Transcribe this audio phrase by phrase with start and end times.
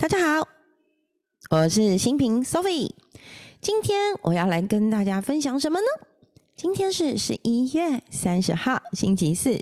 [0.00, 0.48] 大家好，
[1.50, 2.92] 我是新平 Sophie。
[3.60, 5.86] 今天我要来跟大家分享什么呢？
[6.54, 9.60] 今天是十一月三十号，星期四。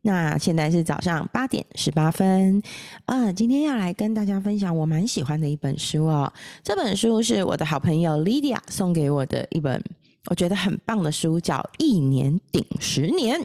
[0.00, 2.62] 那现在是早上八点十八分。
[3.04, 6.32] 啊，今天要来跟大家分享我蛮喜欢的一本书哦。
[6.62, 9.84] 这本书是我的好朋友 Lydia 送给我的一本，
[10.30, 13.38] 我觉得很棒的书，叫《一年顶十年》。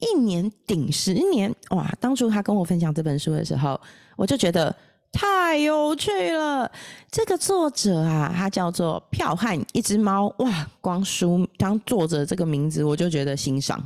[0.00, 1.92] 一年顶十年，哇！
[2.00, 3.78] 当初他跟我分享这本书的时候，
[4.16, 4.74] 我就觉得
[5.12, 6.70] 太有趣了。
[7.10, 10.66] 这个作者啊，他叫做票悍一只猫，哇！
[10.80, 13.78] 光书当作者这个名字，我就觉得欣赏。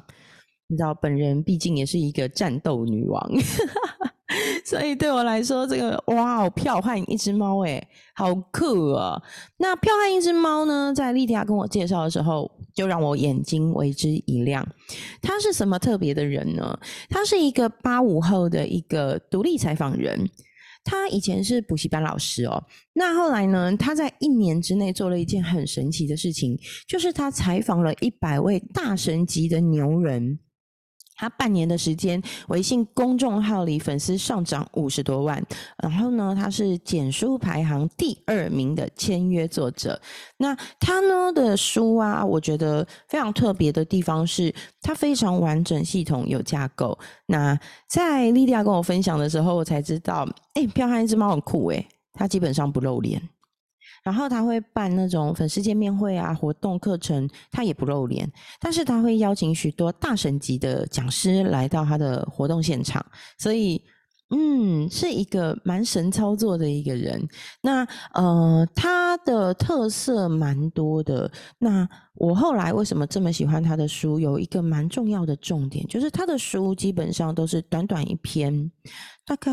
[0.66, 3.30] 你知道，本人毕竟也是一个战斗女王。
[4.64, 9.20] 所以对我来说，这个哇，哦，票悍一只猫，哎，好酷啊！
[9.58, 14.66] 那票悍一只猫呢，在莉迪亚跟我介绍的时候，就让我眼睛为之一亮。
[15.20, 16.78] 他是什么特别的人呢？
[17.10, 20.28] 他是一个八五后的一个独立采访人。
[20.84, 22.62] 他以前是补习班老师哦。
[22.92, 30.38] 那后来呢，他在一年之内做了一件很神奇的事情，就是他采访了一百位大神级的牛人。
[31.16, 35.42] 他半年的时间，微信公众号里粉丝上涨五十多万。
[35.82, 40.00] 然后呢，他是简书排行第二名的签约作者。
[40.36, 46.98] 那他呢的书啊，我觉得非常特别的地方是，它非常完整、系统、有架构。
[47.26, 53.22] 那在莉莉亚跟我分享的时候，我才知道，哎，彪悍一只猫很酷哎，它基本上不露脸。
[54.02, 63.04] 然后他会办那种粉丝见面会啊，活动课程，他也不露脸，但是他会邀请许多大神级的讲师来到他的活动现场，
[63.38, 63.80] 所以，
[64.30, 67.22] 嗯，是一个蛮神操作的一个人。
[67.60, 71.30] 那呃，他的特色蛮多的。
[71.58, 74.18] 那我后来为什么这么喜欢他的书？
[74.18, 78.72] 有一个蛮重要的重点，就是他的书基本上都是短短一篇，
[79.26, 79.50] 大概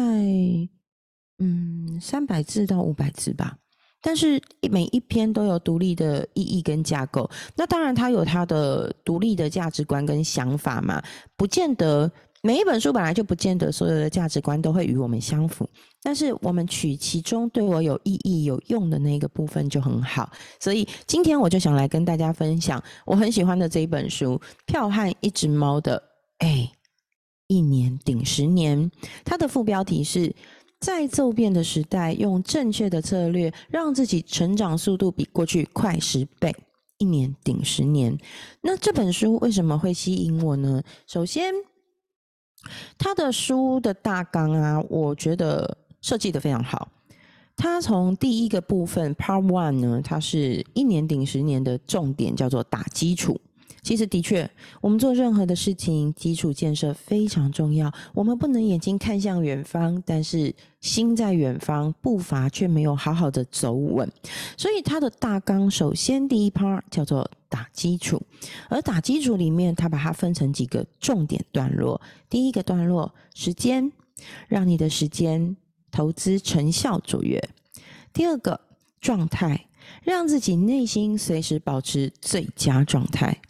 [1.40, 3.58] 嗯三百字到五百字吧。
[4.02, 11.04] 但是每一篇都有独立的意义跟架构，那当然它有它的独立的价值观跟想法嘛，
[11.36, 12.10] 不见得
[12.42, 15.70] 每一本书本来就不见得所有的价值观都会与我们相符，
[16.02, 20.32] 但是我们取其中对我有意义有用的那个部分就很好，
[20.62, 24.36] 所以今天我就想来跟大家分享我很喜欢的这一本书
[24.66, 26.02] 《票悍一只猫》的，
[26.38, 26.72] 哎，
[27.48, 28.90] 一年顶十年，
[29.26, 30.34] 它的副标题是。
[30.80, 36.56] 在骤变的时代，用正确的策略，让自己成长速度比过去快十倍，
[36.98, 38.18] 一年顶十年。
[38.62, 40.82] 那这本书为什么会吸引我呢？
[41.06, 41.54] 首先，
[42.98, 46.88] 他的书的大纲啊，我觉得设计的非常好。
[47.58, 53.40] 他从第一个部分 Part One 呢，它是一年顶十年的重点，叫做打基础。
[53.90, 54.48] 其实的确，
[54.82, 57.92] 我们做任何的事情，基础建设非常重要。
[58.14, 64.08] 我们不能眼睛看向远方，但是心在远方，步伐却没有好好的走稳。
[64.56, 68.22] 所以它的大纲，首先第一 part 叫做打基础，
[68.70, 72.00] 而打基础里面，它把它分成几个重点段落。
[72.30, 73.92] 第一个段落，时间，
[74.48, 75.58] 让你的时间
[75.90, 77.40] 投资成效卓越；
[78.14, 78.62] 第二个
[79.02, 79.66] 状态，
[80.04, 83.42] 让自己内心随时保持最佳状态。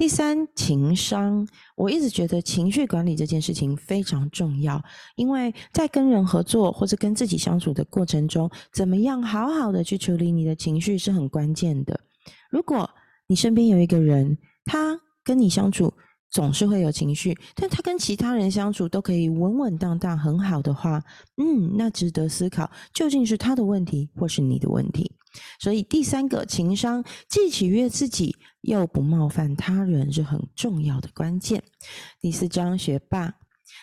[0.00, 1.46] 第三，情商，
[1.76, 4.82] 我一直觉得情绪管理这件事情非常重要，
[5.14, 12.00] 因为在跟人合作或者跟自己相处的过程中，怎么样好好的去处理你的情绪是很关键的。
[12.48, 12.88] 如果
[13.26, 15.92] 你身边有一个人，他跟你相处
[16.30, 21.04] 总是会有情绪，但他跟其他人相处都可以稳稳当当很好的话，
[21.36, 25.14] 嗯，那值得思考，究竟是他的问题或是你的问题。
[25.58, 31.62] 所以第三个情商，既取悦自己又不冒犯他人，是很重要的关键。
[32.20, 33.34] 第四章学霸，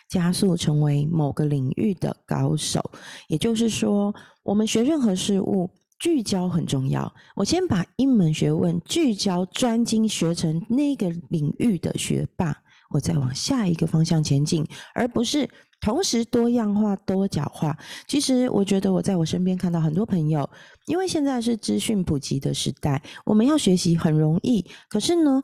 [0.09, 2.91] 加速成为某个领域的高手。
[3.27, 4.13] 也就是说，
[4.43, 5.69] 我们学任何事物，
[5.99, 7.13] 聚焦很重要。
[7.35, 12.55] 我先把一门学问聚焦专精，学成那个领域的学霸，
[12.89, 15.49] 我再往下一个方向前进，而不是。
[15.79, 17.77] 同时多样化、多角化。
[18.07, 20.49] 其实，我觉得我在我身边看到很多朋友，
[20.87, 24.65] 因为现在是资讯普及的时代，我们要学习很容易。
[24.89, 25.41] 可是呢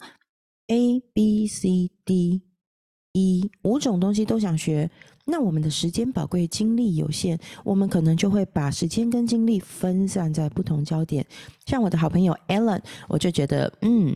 [0.68, 2.42] ，A、B、C、D、
[3.13, 4.90] E 五种东西都想学，
[5.25, 11.25] 那我们的时间宝贵、精力有限，我们可能就会把时间跟精力分散在不同焦点。
[11.66, 14.16] 像我的好朋友 Alan，我就觉得，嗯。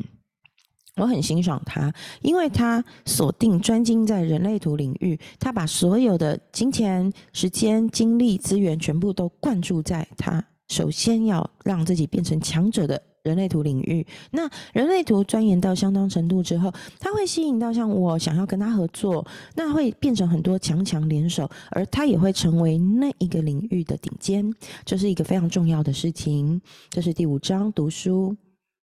[0.97, 14.05] 我很欣赏他，因为他锁定专精在人类图领域，他把所有的金钱、时间、精力、资源全部都灌注在他首先要让自己变成强者的人类图领域。
[14.31, 24.53] 那人类图钻研到相当程度之后，它会吸引到像我想要跟他合作，那会变成很多强强联手，而他也会成为那一个领域的顶尖，
[24.83, 26.59] 这是一个非常重要的事情。
[26.89, 28.35] 这是第五章读书。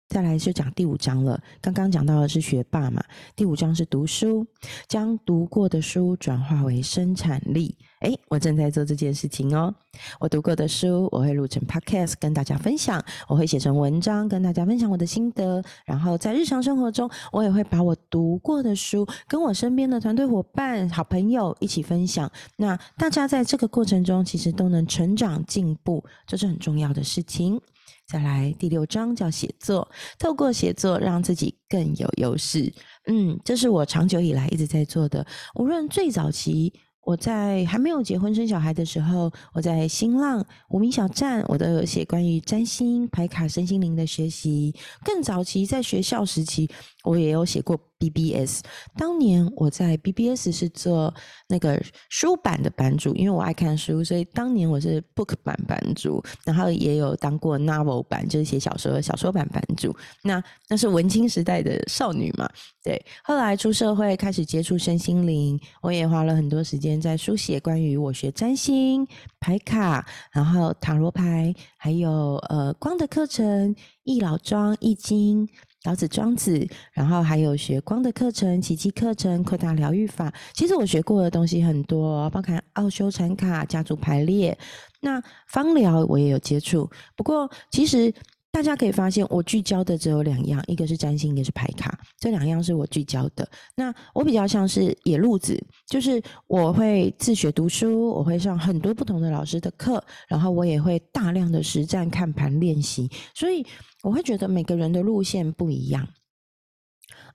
[0.09, 1.41] 再来就讲第五章了。
[1.61, 3.03] 刚刚讲到的是学霸嘛，
[3.35, 4.47] 第五章是读书，
[4.87, 7.77] 将读过的书转化为生产力。
[8.01, 9.75] 诶，我正在做这件事情哦。
[10.21, 15.65] 我读过的书，我会录成 podcast 跟大家分享；我会写成文章跟大家分享我的心得。
[15.87, 22.31] 然后在日常生活中，我也会把我读过的书跟我身边的团队伙伴、好朋友一起分享。
[22.57, 27.59] 那大家在这个过程中，其实都能成长进步，这是很重要的事情。
[28.07, 32.73] 再来第六章叫写作，透过写作让自己更有优势。
[33.07, 35.27] 嗯，这是我长久以来一直在做的。
[35.55, 44.75] 无论最早期我在还没有结婚生小孩的时候，我在新浪无名小站，我都有写关于占星、排卡、身心灵的学习。
[45.03, 46.71] 更早期在学校时期，
[47.05, 47.79] 我也有写过。
[48.11, 48.61] BBS，
[48.97, 51.13] 当年我在 BBS 是做
[51.49, 59.95] 那个书版的版主，因为我爱看书，所以当年我是 Book 版版主，然后也有当过 Novel 版，就是写小说小说版版主。
[60.23, 62.49] 那那是文青时代的少女嘛？
[62.83, 63.03] 对。
[63.23, 69.07] 后来出社会开始接触身心灵，我也花了很多时间在书写关于我学占星、
[69.41, 73.75] 牌卡，然后塔罗牌，还有呃光的课程、
[74.05, 75.49] 易老庄、易经。
[75.85, 80.33] 老子、庄子，然后还有学光的课程、奇迹课程、扩大疗愈法。
[80.53, 84.59] 其实我学过的东西很多，包括奥修禅卡、家族排列。
[85.01, 88.13] 那芳疗我也有接触，不过其实。
[88.55, 93.47] 大家可以发现，我聚焦的只有两样，一个是占星，一个是牌卡，这两样是我聚焦的。
[93.75, 103.67] 那我比较像是野路子，就是我会自学读书，我会上很多不同的老师的课，然后我也会大量的实战看盘练习，所以
[104.05, 106.09] 我会觉得每个人的路线不一样。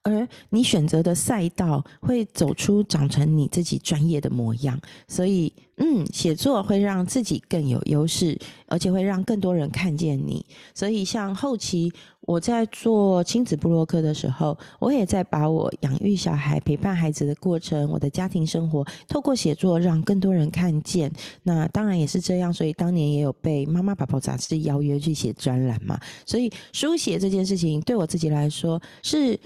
[0.03, 10.45] 而你选择的赛道会走出长成你自己专业的模样，所以，嗯，写作会让自己更有优势，而且会让更多人看见你。
[10.73, 11.91] 所以，像后期
[12.21, 21.11] 我在做亲子部落客的时候，我也在把我养育小孩、陪伴孩子的过程，我的家庭生活，透过写作让更多人看见。
[21.43, 25.99] 那当然也是这样，所以当年也有被《妈妈宝宝》杂志邀约去写专栏嘛。
[26.25, 29.37] 所以，书写这件事情对我自己来说是。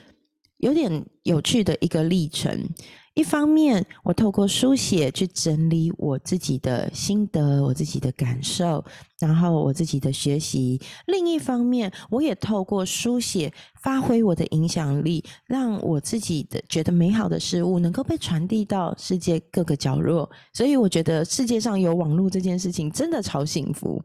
[0.64, 2.70] 有点有趣的一个历程。
[3.16, 8.84] 一方面，我透过书写去整理我自己的心得、我自己的感受，
[9.20, 20.28] 然后我自己的学习；另一方面，我也透过书写发挥我的影响力，让我自己的觉得美好的事物能够被传递到世界各个角落。
[20.54, 24.02] 所以，我觉得世界上有网络这件事情真的超幸福。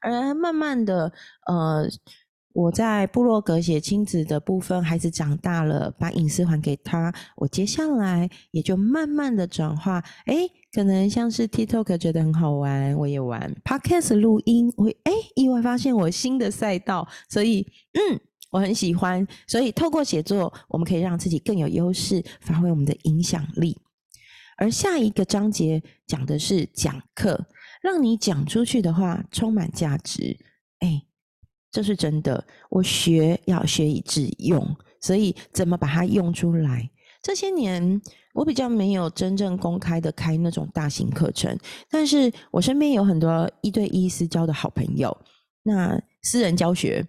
[0.00, 1.12] 而慢慢的，
[1.46, 1.86] 呃。
[2.54, 10.02] 我在部落格写亲子的部分，孩子长大了，把隐私还给他，我接下来也就慢慢的转化。
[10.24, 18.18] 哎，可能像是 TikTok 觉得很好玩，我也玩 Podcast 录音，我哎意外发现我新的赛道，所以嗯，
[18.50, 19.24] 我很喜欢。
[19.46, 23.78] 所以透过写作，我们可以让自己更有优势，发挥我们的影响力。
[24.56, 27.46] 而下一个章节讲的是讲课，
[27.80, 30.38] 让你讲出去的话充满价值。
[30.80, 31.07] 哎。
[31.78, 36.90] 这是真的，我学要学以致用，所以怎么把它用出来？
[37.22, 38.02] 这些年
[38.34, 41.56] 我比较没有真正公开的开那种大型课程，
[41.88, 45.16] 但是我身边有很多一对一私教的好朋友，
[45.62, 47.06] 那私人教学。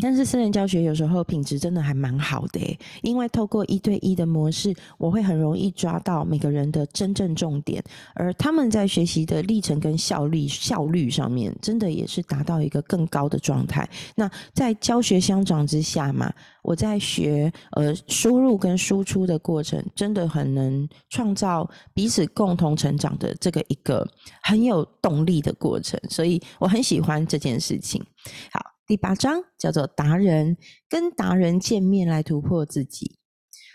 [0.00, 7.84] 但是私人教学有时候品质真的还蛮好的，因为透过一对一的模式，我会很容易抓到每个人的真正重点，
[8.14, 13.88] 而他们在学习的历程跟效率效率上面，真的也是达到一个更高的状态。
[14.16, 16.32] 那在教学相长之下嘛，
[16.62, 24.08] 我在学呃输入跟输出的过程，真的很能创造彼此共同成长的这个一个
[24.42, 28.02] 很有动力的过程，所以我很喜欢这件事情。
[28.50, 28.71] 好。
[28.84, 30.56] 第八章叫做达人
[30.88, 33.16] 跟达人见面来突破自己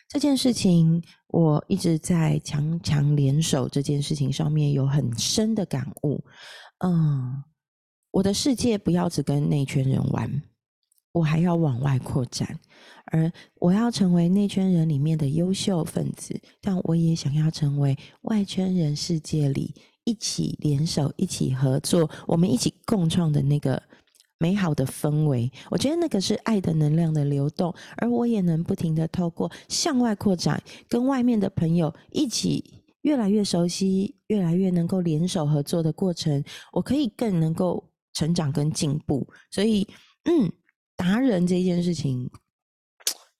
[0.10, 6.22] 这件事情，我一直在强强联手这件事情上面有很深的感悟。
[6.80, 7.42] 嗯，
[8.12, 10.44] 我的世界不要只跟内圈人玩，
[11.14, 12.60] 我还要往外扩展，
[13.06, 19.74] 而我要成为内圈人里面的优秀分子，但我也想要成为外圈人世界里
[20.04, 23.82] 一起联手、一起合作，我们一起共创的那个。
[24.39, 39.27] 美好的氛围，我觉得那个是爱的能量的流动，而我也能不停的透过向外扩展，跟外面的朋友一起越来越熟悉，越来越能够联手合作的过程，我可以更能够成长跟进步。
[39.50, 39.88] 所以，
[40.25, 40.51] 嗯，
[40.96, 42.29] 达人这件事情，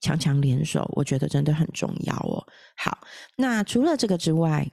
[0.02, 2.44] 强强联手，我觉得真的很重要哦。
[2.76, 2.98] 好，
[3.36, 4.72] 那除了这个之外，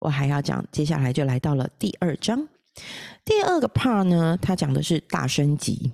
[0.00, 2.48] 我还要讲，接下来就来到了第二章。
[3.24, 5.92] 第二个 part 呢，它讲的是大升级。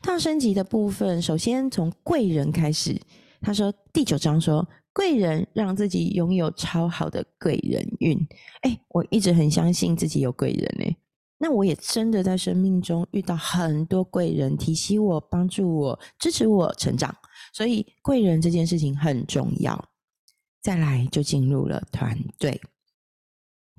[0.00, 2.98] 大升级的部分，首先从贵人开始。
[3.42, 8.18] 他说第九章说，贵人让自己拥有超好的贵人运。
[8.62, 10.96] 哎，我一直很相信自己有贵人哎。
[11.38, 17.14] 那我也真的在生命中遇到很多贵人，提携我、帮助我、支持我成长。
[17.52, 19.90] 所以贵人这件事情很重要。
[20.62, 22.60] 再来就进入了团队。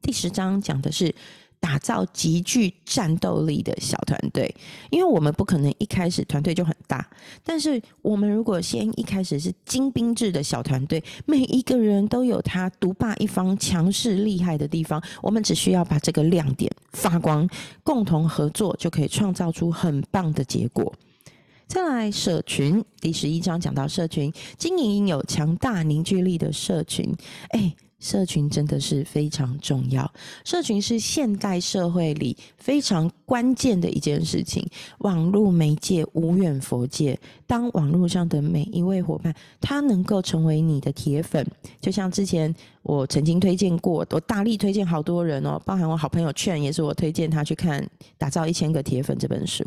[0.02, 1.16] 第十章讲的是。
[1.60, 4.54] 打造极具战斗力的小团队，
[4.90, 7.08] 因为我们不可能一开始团队就很大。
[7.44, 17.50] 但是我们如果先一开始是精兵制的小团队，每一个人都有他独霸一方、强势厉害的地方，我们只需要把这个亮点发光，
[17.84, 20.94] 共同合作就可以创造出很棒的结果。
[21.68, 27.14] 再来，社群第十一章讲到社群经营有强大凝聚力的社群，
[27.50, 27.76] 哎。
[28.00, 30.10] 社群真的是非常重要，
[30.46, 34.64] 社群是现代社会里非常关键的一件事情。
[35.00, 41.46] 网络媒介无远佛界，当网络上的每一位伙伴，他能够成为你的铁粉，
[41.82, 47.82] 就像之前我曾经推荐过，我大力推荐好多人哦，包含我好朋友劝，也是我推荐他去看
[48.18, 49.64] 《打造一千个铁粉》这本书。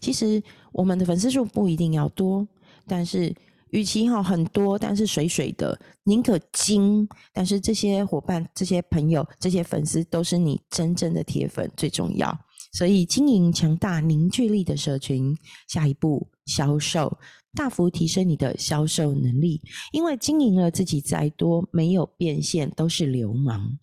[0.00, 2.48] 其实我们的粉丝数不一定要多，
[2.86, 3.34] 但是。
[3.74, 12.32] 与其哈很多，但是水水的，宁可精，但是这些伙伴、这些朋友、这些粉丝都是你真正的铁粉，最重要。
[12.72, 17.18] 所以经营强大凝聚力的社群，下一步销售，
[17.52, 19.60] 大幅提升你的销售能力。
[19.90, 23.76] 因为经营了自己再多，没有变现都是流氓。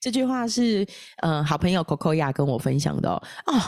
[0.00, 0.86] 这句话是
[1.18, 3.60] 呃好朋友 Coco 亚跟我分享的哦，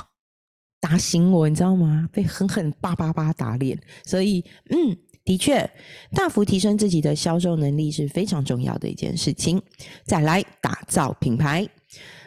[0.81, 2.09] 打醒我，你知道吗？
[2.11, 3.79] 被狠狠叭叭叭打脸。
[4.07, 4.97] 所以嗯。
[5.27, 5.69] 的确，
[6.13, 9.61] 大幅提升自己的销售能力是非常重要的一件事情。
[10.05, 11.69] 再来打造品牌，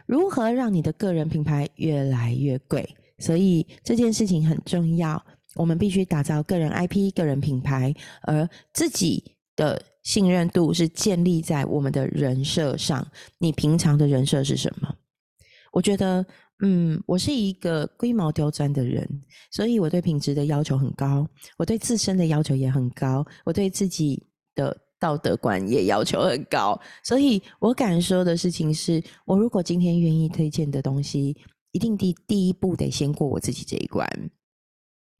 [0.05, 2.87] 如何让你的个人品牌越来越贵？
[3.17, 5.25] 所以这件事情很重要。
[5.55, 9.23] 我们必须打造个人 IP、个人品牌，而自己
[9.55, 13.07] 的信任度是建立在我们的人设上。
[13.37, 14.93] 你平常的人设是什么？
[15.71, 16.25] 我觉得。
[16.61, 19.07] 嗯，我是一个龟毛刁钻的人，
[19.49, 21.25] 所以我对品质的要求很高，
[21.57, 24.21] 我对自身的要求也很高，我对自己
[24.55, 26.77] 的道德观也要求很高。
[27.01, 31.37] 所以我敢说的事情是，我如果今天愿意推荐的东西，
[31.71, 34.05] 一定第第一步得先过我自己这一关。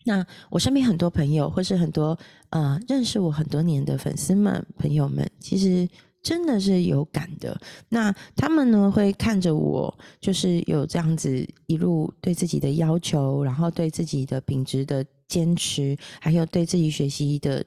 [0.05, 2.19] 那我身边很多朋友，或是很多
[2.49, 5.87] 呃认识我很多年的粉丝们、朋友们，其实。
[6.21, 17.63] 真的是有感的，那他们呢会看着我，就是有这样子一路对自己的要求，然后对自己的品质的坚持，还有对自己学习的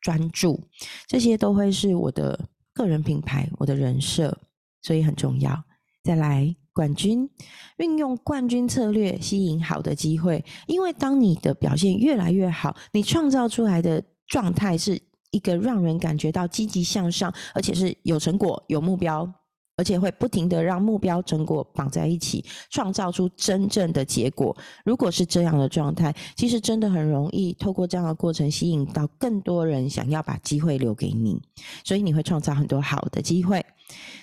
[0.00, 0.60] 专注，
[1.06, 4.36] 这些都会是我的个人品牌，我的人设，
[4.82, 5.62] 所以很重要。
[6.02, 7.30] 再来，冠军
[7.78, 15.00] 运用冠军策略吸引好的机会，因为当你的表现越来越好，你创造出来的状态是。
[15.36, 19.30] 一个让人感觉到积极向上，而且是有成果、有目标，
[19.76, 24.56] 而且会不停的让目标、成果绑在一起，创造出真正的结果。
[24.84, 31.38] 如果是这样的状态，其实真的很容易透过这样的过程吸引到更多人想要把机会留给你，
[31.84, 33.64] 所以你会创造很多好的机会。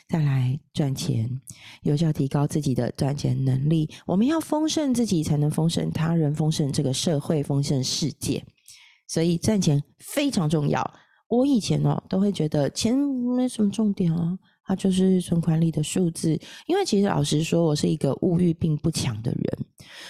[0.09, 1.41] 再来赚钱，
[1.83, 3.89] 有效提高自己的赚钱能力。
[4.05, 8.43] 我们要丰盛自己，才能丰盛他人，丰盛这个社会，丰盛世界。
[9.13, 10.83] 所以赚钱非常重要。
[11.27, 16.35] 我以前哦都会觉得钱没什么重点啊，它就是存款里的数字。
[16.65, 19.65] 因为其实老实说，我是一个物欲并不强的人，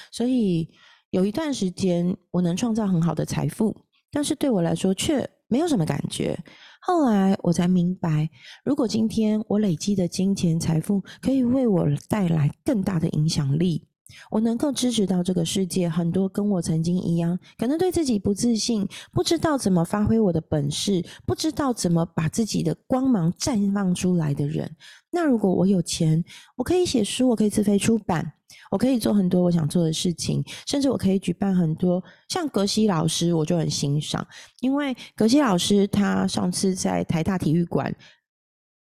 [0.09, 0.69] 所以
[1.09, 3.75] 有一段时间我能创造很好的财富，
[4.09, 6.39] 但是对我来说却没有什么感觉。
[6.79, 8.29] 后来我才明白，
[8.63, 13.85] 如果今天我累积的金钱财富可以为我带来更大的影响力。
[14.29, 24.75] 我能够支持到这个世界很多跟我曾经一样，可能对自己不自信，不知道怎么发挥我的本事，不知道怎么把自己的光芒绽放出来的人。
[25.09, 26.23] 那如果我有钱，
[26.55, 28.33] 我可以写书，我可以自费出版，
[28.69, 34.25] 我可以做很多我想做的事情，甚至我可以举办很多像格西老师，我就很欣赏，
[34.59, 37.95] 因为格西老师他上次在台大体育馆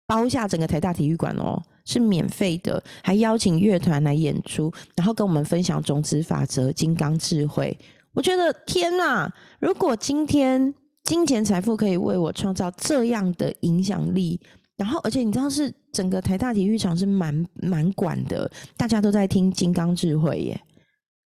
[0.06, 1.62] 包下整个台大体育馆哦。
[1.86, 7.78] 是免费的，还邀请乐团来演出，然后跟我们分享种子法则、金刚智慧。
[8.12, 9.32] 我觉得天哪！
[9.60, 10.74] 如果今天
[11.04, 14.40] 金钱财富可以为我创造这样的影响力，
[14.76, 20.60] 然后而且你知道是整个台大体育场是满满馆的，大家都在听金刚智慧耶。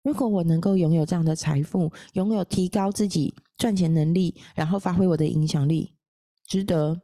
[0.02, 5.93] 如果我能够拥有这样的财富，拥有提高自己赚钱能力，然后发挥我的影响力，
[6.47, 7.00] 值得。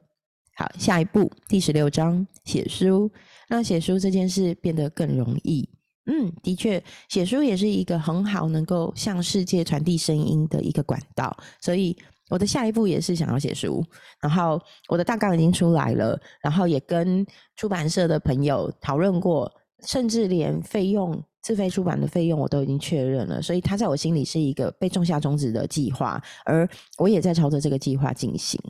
[0.58, 3.10] 好，下一步第十六章写书，
[3.48, 5.68] 让写书这件事变得更容易。
[6.06, 11.36] 嗯，的确，写书也是一个很好能够向世界传递声音的一个管道。
[11.60, 11.96] 所以
[12.28, 13.84] 我的下一步也是想要写书，
[14.20, 17.26] 然后我的大纲已经出来了，然后也跟
[17.56, 19.52] 出版社的朋友讨论过，
[19.86, 21.22] 甚至连费用。
[21.42, 28.60] 自费出版的费用我都已经确认了，所以它在我心里是一个被种下种子的计划，而我也在朝着这个计划进行。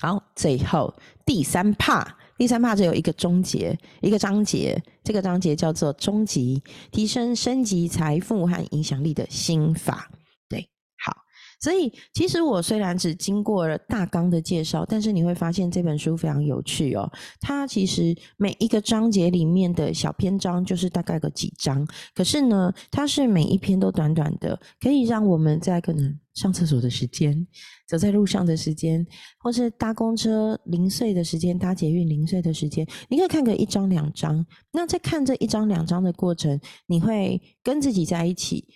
[0.00, 0.94] 好，最后
[1.26, 2.06] 第三 part，
[2.38, 10.10] 第三 part 只有一个终结，一个章节，这个章节叫做“终极提升升级财富和影响力的心法”。
[10.48, 10.68] 对，
[11.02, 11.16] 好
[11.58, 17.10] 所以，其实我虽然只经过了大纲的介绍，但是你会发现这本书非常有趣哦。
[17.40, 27.44] 它其实每一个章节里面的小篇章就是大概个几章，可是呢，它是每一篇都短短的，可以让我们在可能上厕所的时间、
[27.88, 29.04] 走在路上的时间，
[29.38, 34.46] 或是搭公车零碎的时间、搭捷运零碎的时间，你可以看个一张两张。
[34.70, 38.68] 那在看这一张两张的过程，你会跟自己在一起。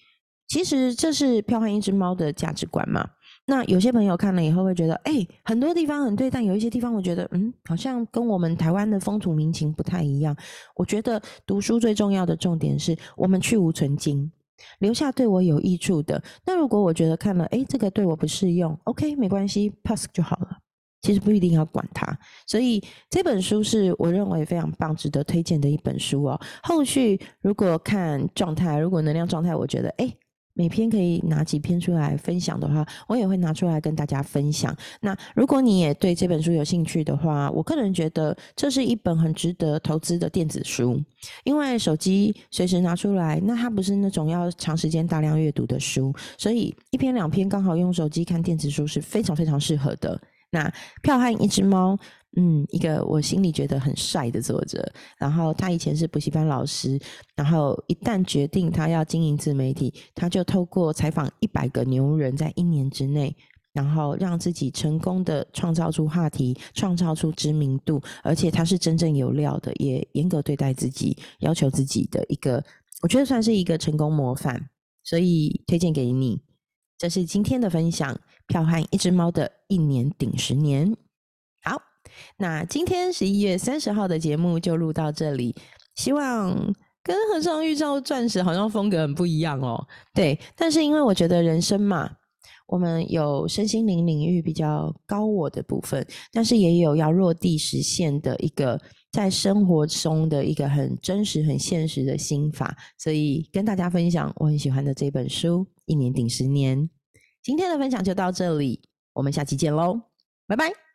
[0.49, 3.09] 其实这是彪悍一只猫的价值观嘛？
[3.47, 10.37] 那有些朋友看了以后会觉得，哎，很多地方很对，但有一些地方我觉得，嗯，好像跟我们台湾的风土民情不太一样。
[10.76, 14.31] 我觉得读书最重要的重点是我们去无存精，
[14.79, 16.23] 留下对我有益处的。
[16.45, 20.59] 那如果我觉得看了，哎，这个对我不适用，OK，没关系，pass 就好了。
[21.02, 22.07] 其实不一定要管它。
[22.47, 26.40] 所以这本书是我认为非常棒、值得推荐的一本书哦。
[26.62, 30.14] 后续如果看状态，如果能量状态，我觉得，哎。
[30.54, 34.76] 每篇可以拿几篇出来分享的话，我也会拿出来跟大家分享。
[35.00, 41.00] 那如果你也对这本书有兴趣的话，我个人觉得这是一本很值得投资的电子书，
[41.45, 50.21] 因为手机随时拿出来，那它不是那种要长时间大量阅读的书，所以一篇两篇刚好用手机看电子书是非常非常适合的。
[50.50, 50.71] 那
[51.02, 51.99] 票和一只猫。
[52.37, 56.96] 嗯，一个我心里觉得很帅的作者，然后他以前是补习班老师，
[57.34, 63.37] 然后一旦决定他要经营自媒体，他就透过采访一百个牛人，在一年之内，
[63.72, 72.64] 然后让自己成功的创造出话题，创造出知名度，而且他是真正有料的，也严格对待自己，要求自己的一个，
[73.02, 74.70] 我觉得算是一个成功模范，
[75.02, 76.40] 所以推荐给你。
[76.96, 80.96] 这是今天的分享，票汉一只猫的一年顶十年。
[82.36, 85.54] 那今天十一月三十号的节目就录到这里，
[85.96, 86.54] 希望
[87.02, 89.86] 跟和尚玉照钻石好像风格很不一样哦。
[90.14, 92.10] 对，但是因为我觉得人生嘛，
[92.66, 98.80] 我们有身心灵领域比较高我的部分，但是也有要落地实现的一个
[99.12, 106.78] 在生活中的一个很真实、很现实的心法，所以跟大家分享我很喜欢的这本书《一年顶十年》。
[107.42, 108.80] 今天的分享就到这里，
[109.14, 110.00] 我们下期见喽，
[110.46, 110.89] 拜拜。